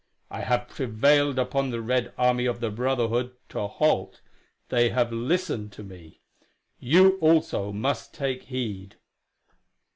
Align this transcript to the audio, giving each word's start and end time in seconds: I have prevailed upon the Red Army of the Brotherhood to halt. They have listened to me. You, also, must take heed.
I 0.31 0.41
have 0.41 0.67
prevailed 0.67 1.37
upon 1.37 1.69
the 1.69 1.79
Red 1.79 2.11
Army 2.17 2.47
of 2.47 2.59
the 2.59 2.71
Brotherhood 2.71 3.35
to 3.49 3.67
halt. 3.67 4.19
They 4.69 4.89
have 4.89 5.11
listened 5.13 5.71
to 5.73 5.83
me. 5.83 6.21
You, 6.79 7.19
also, 7.19 7.71
must 7.71 8.11
take 8.11 8.45
heed. 8.45 8.95